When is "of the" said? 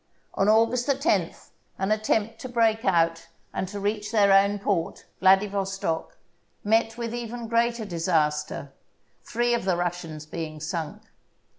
9.53-9.77